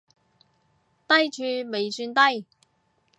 [1.07, 2.45] 低處未算低